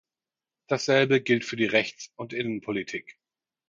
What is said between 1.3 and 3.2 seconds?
für die Rechts- und Innenpolitik.